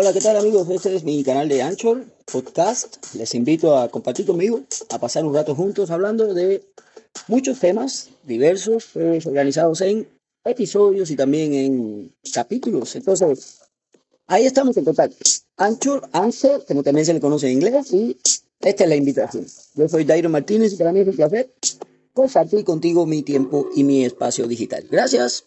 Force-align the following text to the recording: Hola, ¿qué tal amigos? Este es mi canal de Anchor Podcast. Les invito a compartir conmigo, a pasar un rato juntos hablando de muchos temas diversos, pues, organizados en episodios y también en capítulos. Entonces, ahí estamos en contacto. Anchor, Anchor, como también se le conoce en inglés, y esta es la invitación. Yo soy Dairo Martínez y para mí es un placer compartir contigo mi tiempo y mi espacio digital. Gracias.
Hola, 0.00 0.12
¿qué 0.12 0.20
tal 0.20 0.36
amigos? 0.36 0.70
Este 0.70 0.94
es 0.94 1.02
mi 1.02 1.24
canal 1.24 1.48
de 1.48 1.60
Anchor 1.60 2.04
Podcast. 2.24 3.04
Les 3.16 3.34
invito 3.34 3.76
a 3.76 3.88
compartir 3.88 4.26
conmigo, 4.26 4.60
a 4.90 5.00
pasar 5.00 5.24
un 5.24 5.34
rato 5.34 5.56
juntos 5.56 5.90
hablando 5.90 6.32
de 6.34 6.62
muchos 7.26 7.58
temas 7.58 8.08
diversos, 8.22 8.90
pues, 8.92 9.26
organizados 9.26 9.80
en 9.80 10.06
episodios 10.44 11.10
y 11.10 11.16
también 11.16 11.52
en 11.52 12.14
capítulos. 12.32 12.94
Entonces, 12.94 13.58
ahí 14.28 14.46
estamos 14.46 14.76
en 14.76 14.84
contacto. 14.84 15.16
Anchor, 15.56 16.08
Anchor, 16.12 16.64
como 16.64 16.84
también 16.84 17.04
se 17.04 17.14
le 17.14 17.18
conoce 17.18 17.48
en 17.48 17.54
inglés, 17.54 17.92
y 17.92 18.16
esta 18.60 18.84
es 18.84 18.88
la 18.88 18.94
invitación. 18.94 19.46
Yo 19.74 19.88
soy 19.88 20.04
Dairo 20.04 20.28
Martínez 20.28 20.74
y 20.74 20.76
para 20.76 20.92
mí 20.92 21.00
es 21.00 21.08
un 21.08 21.16
placer 21.16 21.52
compartir 22.12 22.62
contigo 22.64 23.04
mi 23.04 23.22
tiempo 23.22 23.68
y 23.74 23.82
mi 23.82 24.04
espacio 24.04 24.46
digital. 24.46 24.86
Gracias. 24.88 25.42